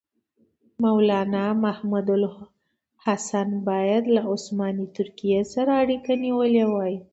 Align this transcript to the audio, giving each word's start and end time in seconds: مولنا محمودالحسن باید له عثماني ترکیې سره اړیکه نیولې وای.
مولنا 0.85 1.45
محمودالحسن 1.65 3.49
باید 3.69 4.03
له 4.15 4.21
عثماني 4.33 4.87
ترکیې 4.97 5.41
سره 5.53 5.71
اړیکه 5.83 6.11
نیولې 6.25 6.65
وای. 6.71 6.93